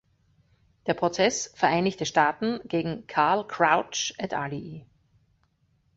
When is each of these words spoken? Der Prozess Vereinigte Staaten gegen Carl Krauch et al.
Der 0.87 0.95
Prozess 0.95 1.51
Vereinigte 1.53 2.07
Staaten 2.07 2.59
gegen 2.65 3.05
Carl 3.05 3.45
Krauch 3.45 3.91
et 4.17 4.33
al. 4.33 4.83